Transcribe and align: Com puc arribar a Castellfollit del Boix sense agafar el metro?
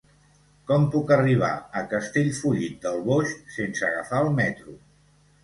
Com 0.69 0.85
puc 0.95 1.11
arribar 1.15 1.49
a 1.81 1.83
Castellfollit 1.91 2.81
del 2.87 2.99
Boix 3.11 3.35
sense 3.59 3.87
agafar 3.91 4.25
el 4.27 4.35
metro? 4.43 4.77